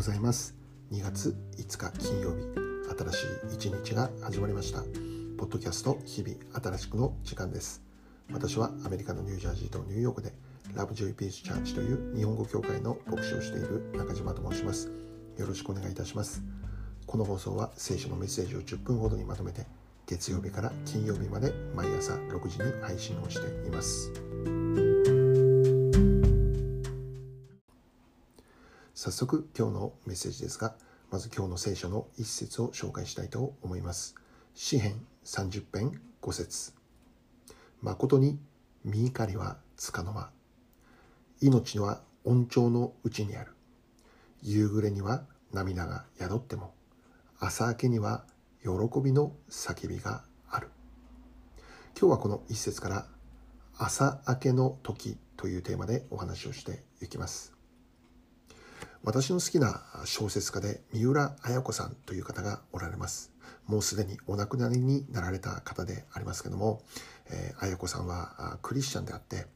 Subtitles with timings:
[0.00, 0.56] ございます。
[0.92, 2.46] 2月5日金曜日
[3.12, 4.80] 新しい一日が始まりました。
[5.36, 7.82] ポッドキャスト日々新しくの時間です。
[8.32, 10.32] 私はアメリカのニュージャージーとニューヨークで
[10.74, 14.90] ラブジョイピースチャーチという日本語教会の牧師をしている中島と申します。
[15.36, 16.42] よろしくお願いいたします。
[17.06, 19.66] この放送は聖書のメッセージを10分ほどにまとめて
[20.06, 24.10] 月曜日から金曜日まで毎朝6時に配信をしています。
[29.02, 30.74] 早速今日のメッセージですが
[31.10, 34.14] まず今日の聖書の一節を紹介したいと思います。
[34.54, 36.74] 詩編30編5節。
[37.80, 38.38] 誠に
[38.84, 40.30] 身怒りはつかの間。
[41.40, 43.52] 命は恩寵のうちにある。
[44.42, 46.74] 夕暮れには涙が宿っても。
[47.38, 48.26] 朝明けには
[48.62, 48.68] 喜
[49.02, 50.68] びの叫びがある。
[51.98, 53.06] 今日はこの一節から
[53.78, 57.59] 朝明けの時というテーマでお話をしていきます。
[59.02, 63.32] 私の好きな小説家で三浦綾子さんという方がおられます。
[63.66, 66.82] もうすでにお亡くなりになられた方でありますけども、
[67.30, 69.46] えー、綾子さんはクリスチャンであって、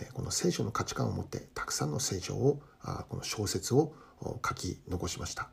[0.00, 3.94] え、この聖書の価値観を持ってたくさんの聖書をあこの小説を
[4.44, 5.48] 書き残しました。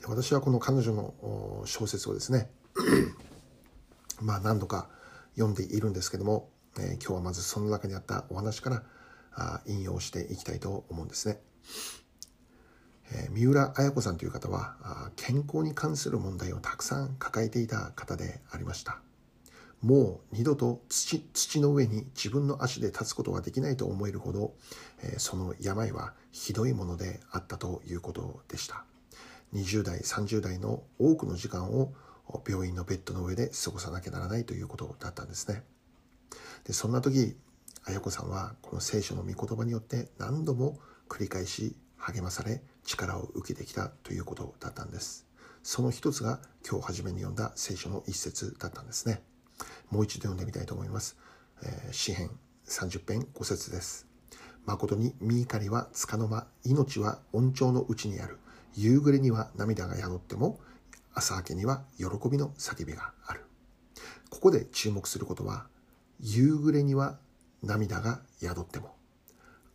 [0.00, 2.50] で私はこの彼女の小説をですね
[4.22, 4.88] まあ何度か
[5.34, 8.82] 読んでいるんですけども、えー、今日はまずその中にあったお話から
[9.34, 11.40] あ引用していきたいと思うんですね。
[13.12, 19.00] え、三浦綾子さんという方は健康に関する問題をたくさん抱えていた方でありました。
[19.82, 24.54] もう二度と土土の上に自分の足で立つことができないと思えるほど、
[25.02, 28.84] え、その病はひどいものであったということでした。
[29.54, 31.92] 20代30代の多くの時間を
[32.46, 35.64] 病院のベッドの上で過ごさなきゃならないということだったんですね。
[36.64, 37.36] でそんな時
[37.84, 40.78] 綾子さんはこの聖書の御言葉によって何度も
[41.10, 45.26] 繰り返し励まされ力を受けてきたということだったんです。
[45.62, 49.22] その一つが今日初めに読んだ聖書の一節だったんですね。
[49.90, 51.18] もう一度読んでみたいと思います、
[51.62, 52.30] えー、詩編
[52.66, 54.06] 30編5節です。
[54.64, 58.38] 誠に身怒りはつかの間命は恩寵のうちにある。
[58.74, 60.60] 夕暮れには涙が宿っても
[61.12, 63.44] 朝明けには喜びの叫びがある。
[64.30, 65.66] ここで注目することは
[66.20, 67.18] 夕暮れには
[67.62, 68.94] 涙が宿っても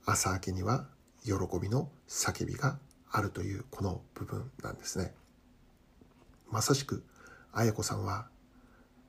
[0.06, 0.88] 朝明けには
[1.26, 2.78] 喜びの叫びが
[3.12, 5.14] あるというこの部分なんですね。
[6.52, 7.04] まさしく
[7.52, 8.28] 綾子さんは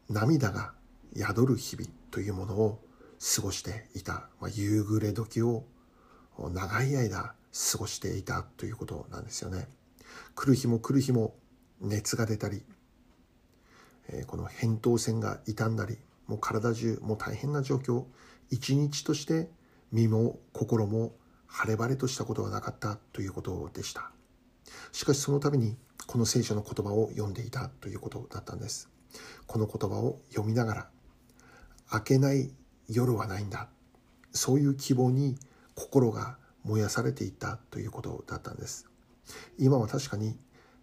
[0.08, 0.72] 涙が
[1.14, 2.80] 宿る日々というものを
[3.34, 5.64] 過ごしていた、まあ、夕暮れ時を
[6.38, 7.34] 長い間
[7.72, 9.68] 過ごしていたということなんですよね。
[10.34, 11.34] 来る日も来る日も
[11.80, 12.62] 熱が出たり、
[14.08, 18.04] えー、この扁桃腺が傷んだりもう体中もう大変な状況
[18.50, 19.50] 一日として
[19.92, 21.12] 身も心も
[21.58, 24.10] 晴れ晴れとしたことはなかったということでした。
[24.92, 25.74] しかしそのために
[26.06, 28.90] この聖書の言葉を読んでいたということだったんです。
[29.46, 30.88] この言葉を読みながら、
[31.90, 32.52] 明けない
[32.90, 33.68] 夜はないんだ。
[34.32, 35.38] そういう希望に
[35.74, 38.86] 心が燃やされていったということだったんです。
[39.58, 40.38] 今は確かに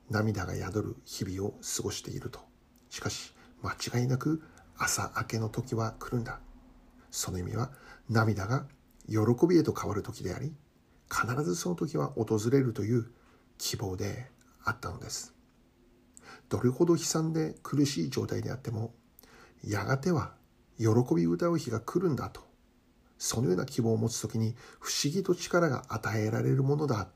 [0.09, 2.39] 涙が宿る日々を過ごしていると。
[2.89, 4.41] しかし間違いなく
[4.75, 6.39] 朝明けの時は来るんだ。
[7.11, 7.69] その意味は
[8.09, 8.65] 涙が
[9.07, 10.51] 喜びへと変わる時であり
[11.11, 13.11] 必ずその時は訪れるという
[13.57, 14.27] 希望で
[14.63, 15.33] あったのです。
[16.49, 18.93] どれほど悲惨で苦しい状態であっても
[19.65, 20.33] やがては
[20.77, 22.41] 喜び歌う日が来るんだと
[23.17, 27.07] そのような希望を持つ時に不思議と力が与えられるものだ、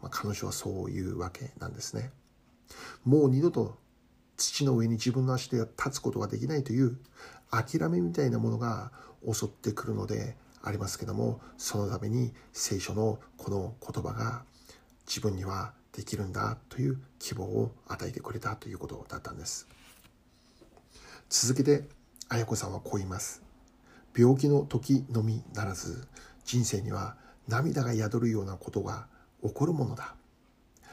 [0.00, 2.12] まあ、彼女はそういうわけなんですね。
[3.04, 3.76] もう二度と
[4.36, 6.98] 土の上に自分の足で立つことができないという
[7.50, 8.92] 諦めみたいなものが
[9.30, 14.44] 襲ってくるのでありますけどもそのために聖書のこの言葉が
[15.06, 19.68] 自分にはできるんだという希望を与えてくれたということだったんです。
[21.28, 21.88] 続けて
[22.28, 23.42] 綾子さんはこう言います。
[24.16, 26.06] 病気の時のみならず
[26.44, 27.16] 人生には
[27.48, 29.06] 涙が宿るようなことが
[29.42, 30.14] 起こるものだ。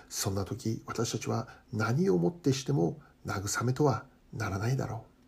[0.09, 5.18] そんな時私たちは何をもってしても慰めとはならないだろう。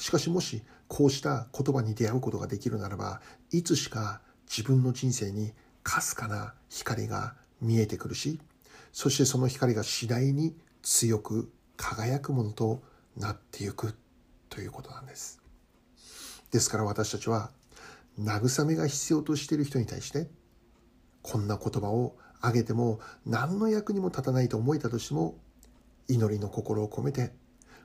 [0.00, 3.20] しかしもしこうした言葉に出会うことができるならば
[3.52, 5.52] いつしか自分の人生に
[5.82, 8.40] かすかな光が見えてくるし
[8.92, 12.82] そしてその光が次第に強く輝くものと
[13.16, 13.94] なっていく
[14.48, 15.40] ということなんです。
[16.50, 17.50] ですから私たちは
[18.18, 20.28] 慰めが必要としている人に対して
[21.22, 25.36] こんな言葉をあげても何の役にも立たないと思えたとしても
[26.08, 27.32] 祈りの心を込めて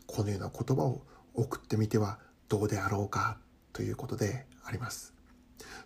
[0.07, 1.01] このような言葉を
[1.35, 3.37] 送ってみてはどうであろうか
[3.73, 5.15] ということであります。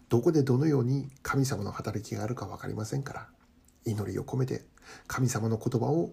[0.09, 3.27] どこでどのように神様の働きがあるか分かりませんから
[3.85, 4.65] 祈りを込めて
[5.07, 6.11] 神様の言葉を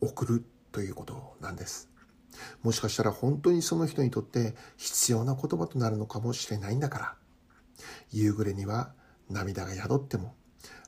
[0.00, 1.90] 送るということなんです
[2.62, 7.14] もしかしたら本当にその人にとって必要な言葉となるのかもしれないんだから
[8.10, 8.92] 夕暮れには
[9.28, 10.34] 涙が宿っても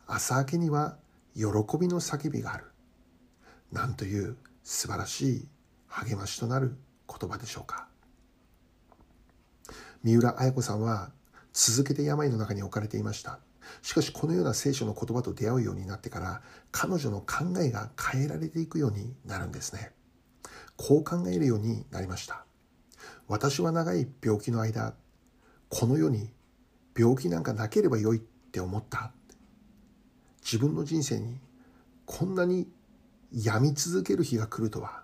[0.06, 0.96] 朝明けには
[1.34, 1.44] 喜
[1.78, 2.64] びの叫びがある
[3.72, 5.48] なんという素晴らしい
[5.86, 6.76] 励ましとなる
[7.08, 7.88] 言葉でしょうか？
[10.02, 11.10] 三浦綾子さんは
[11.52, 13.40] 続けて病の中に置かれていました。
[13.82, 19.92] しかしこのような聖書の言葉と出会うようになってから彼女の考えが変えられていくようになるんですね。
[20.76, 22.44] こう考えるようになりました。
[23.26, 24.94] 私は長い病気の間
[25.68, 26.30] この世に
[26.96, 29.12] 病気なんかなければよいって思った。
[30.40, 31.38] 自分の人生に
[32.06, 32.68] こんなに
[33.32, 35.02] 病み続ける日が来るとは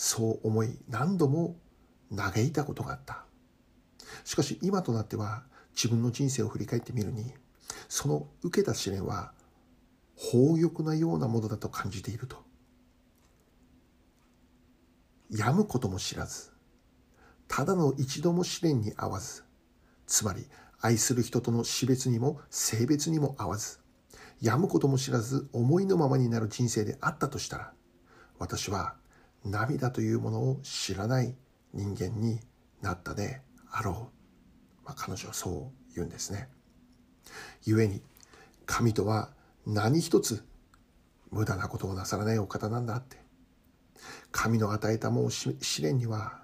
[0.00, 1.56] そう思い何度も
[2.14, 3.24] 嘆いたことがあった。
[4.22, 5.42] しかし今となっては
[5.74, 7.34] 自分の人生を振り返ってみるに
[7.88, 9.32] その受けた試練は
[10.16, 12.36] 宝玉なようなものだと感じていると。
[15.30, 16.52] 病むことも知らず
[17.48, 19.42] ただの一度も試練に合わず
[20.06, 20.46] つまり
[20.80, 23.80] 愛する人との死別にも性別にも合わず
[24.40, 27.72] 病むことも知らず思いのままになる人生であったとしたら
[28.38, 28.94] 私は
[29.50, 31.34] 涙というものを知らない
[31.72, 32.40] 人間に
[32.80, 33.40] なったで
[33.70, 34.10] あろ
[34.82, 36.48] う、まあ、彼女はそう言うんですね。
[37.66, 38.02] 故に
[38.66, 39.30] 神とは
[39.66, 40.44] 何一つ
[41.30, 43.16] 無駄なことをなさらないお方なんだって。
[44.30, 46.38] 神の与えたもう試練には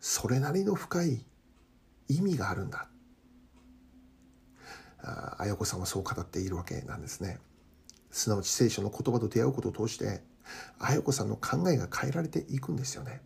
[0.00, 1.24] それなりの深い
[2.08, 2.88] 意味があるんだ。
[5.04, 7.38] あ綾子さんはそう語っているわけなんですね。
[8.10, 10.22] すなわち聖書の言葉と出会うことを通して
[10.78, 13.20] 綾子さんの考えが変えられていくんですよね。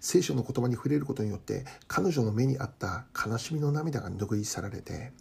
[0.00, 5.12] 聖書の言葉に触れることによって彼女の目にあった悲しみの涙が拭い去られて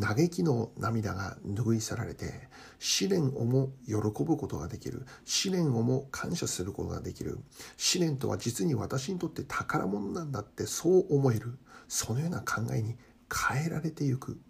[0.00, 3.94] 嘆きの涙が拭い去られて試練をも喜
[4.24, 7.38] ぶことができる試練をも感謝することができる
[7.76, 11.58] 試練とは実に私にとって宝物なんだってそう思える
[11.88, 12.96] そのような考えに
[13.52, 14.40] 変えられていく。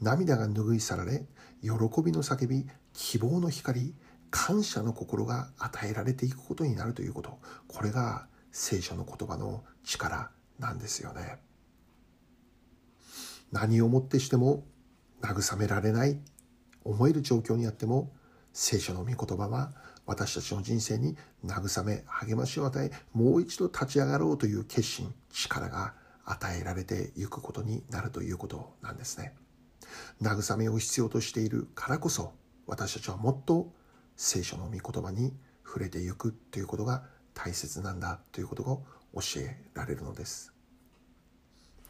[0.00, 1.26] 涙が拭い去られ
[1.62, 1.68] 喜
[2.02, 3.94] びの叫び希望の光
[4.30, 7.38] 感謝の心が与えられていくことになるということ。
[7.66, 11.38] これが聖書の言葉の力なんですよね。
[13.52, 14.64] 何をもってしても
[15.22, 16.20] 慰められない
[16.84, 18.12] 思える状況にあっても
[18.52, 19.72] 聖書の御言葉は
[20.06, 25.94] 私たちの人生に慰め励ましを与えもう一度立ち上がろうという決心力が
[26.24, 29.34] 与えられていくことになるということなんですね。
[30.20, 32.32] 慰めを必要としているからこそ
[32.66, 33.72] 私たちはもっと
[34.20, 35.32] 聖書の御言葉に
[35.64, 37.04] 触れていくということが
[37.34, 38.84] 大切なんだということを
[39.14, 40.52] 教えられるのです。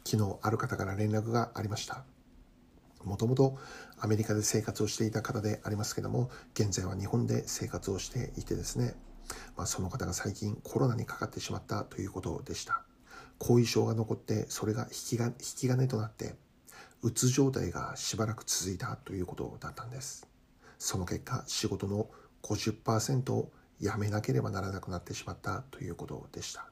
[0.05, 2.05] 昨日ある方から連絡がありました。
[3.03, 3.57] もともと
[3.97, 8.93] アメリカで生活をしていた方でありますけども現在は日本で生活をしていてですね、
[9.57, 12.83] まあ、その方が最近コロナにかかってしまったということでした。
[13.39, 16.35] 後遺症が残ってそれが引きが引き金となって
[17.01, 20.28] うつ状態がしばらく続いたということだったんです。
[20.79, 22.07] その結果仕事の
[22.41, 26.65] 50%を辞めなければならなくなってしまったということでした。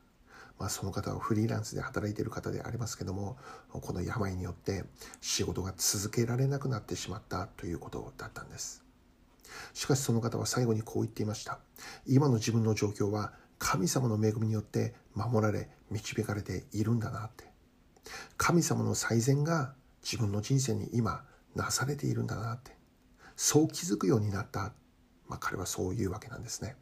[0.57, 3.37] まあ、その方はフリーランスで働いている方でありますけども
[3.69, 4.85] この病によって
[5.21, 8.83] 仕事が続けられなくなってしまったということだったんです。
[9.73, 11.59] しかしその方は最後にこう言っていました。
[12.07, 17.45] 今の自分の状況は神様の恵みによって守られ導かれているんだなって。
[18.37, 21.23] 神様の最善が自分の人生に今
[21.55, 22.76] なされているんだなって。
[23.37, 24.73] そう気づくようになった、
[25.29, 26.75] まあ、彼はそういうわけなんですね。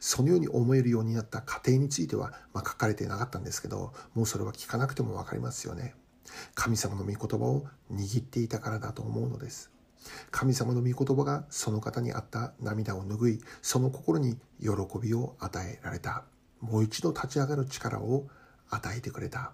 [0.00, 5.94] そのように思えるようになった過程については、まあ、書かれてなかったんですけどもうそれは聞かなくても分かりますよね。
[6.54, 9.70] 神様の御言葉を握っていたからだと思うのです。
[10.30, 16.24] 神様の御言葉がその方にあった涙を拭いその心に喜びを与えられた。
[16.60, 18.26] もう一度立ち上がる力を
[18.70, 19.52] 与えてくれた。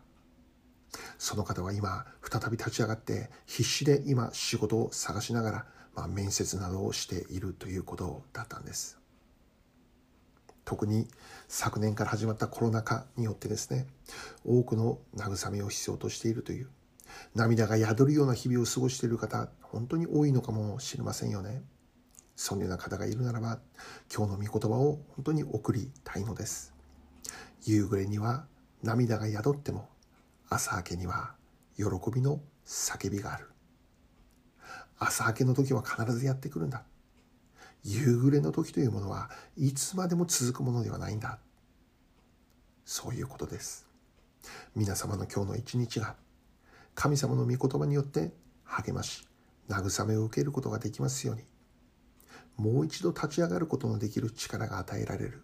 [1.18, 8.98] その方は今再び立ち上がって必死で今仕事を探しながら、まあ、面接などをしているということだったんです。
[10.64, 11.08] 特に
[11.48, 13.86] 昨年から始まったコロナ禍によってですね
[14.44, 16.68] 多くの慰めを必要としているという
[17.34, 21.62] 涙が宿るような日々を過ごしている方本当に多いのかもしれませんよね。
[22.36, 23.58] そのような方がいるならば
[24.14, 26.72] 今日の御言葉を本当に送りたいのです。
[27.64, 28.46] 夕暮れには
[28.82, 29.88] 涙が宿っても
[30.48, 31.34] 朝明けには
[31.76, 33.51] 喜びの叫びがある。
[35.04, 36.84] 朝明けの時は必ずやってくるんだ。
[37.84, 41.38] 夕暮れの時というものはいつまでも続くものではないんだ。
[42.84, 43.86] そういうことです。
[44.76, 46.14] 皆様の今日の一日が
[46.94, 48.32] 神様の御言葉によって
[48.64, 49.26] 励まし
[49.68, 51.42] 慰めを受けることができますように。
[52.56, 55.42] もう一度立ち上がることのできる力が与えられる。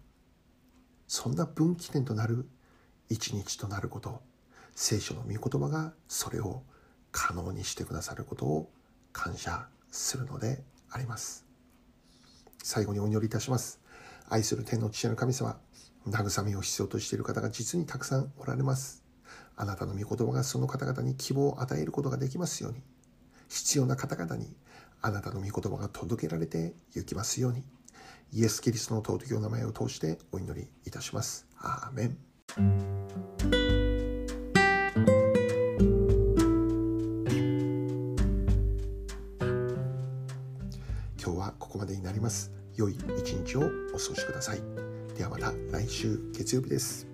[1.07, 2.47] そんな分岐点となる
[3.09, 4.21] 一日となること
[4.75, 6.63] 聖書の御言葉がそれを
[7.11, 8.71] 可能にしてくださることを
[9.11, 11.45] 感謝するのであります。
[12.63, 13.79] 最後にお祈りいたします。
[14.29, 15.59] 愛する天の父なる神様
[16.07, 19.03] 慰めを必要としている方が実にたくさんおられます。
[19.55, 22.81] あなたの御言葉がその方々に希望を与えることができますように。
[23.49, 24.55] 必要な方々に
[25.01, 27.63] あなたの御言葉が届けられて行きますように。
[28.31, 31.47] イエス・キリストの尊きお名前を通してお祈りいたします。
[31.57, 33.58] アーメン。
[43.99, 44.61] お過ごしください。
[45.17, 47.08] ではまた来週月曜日です。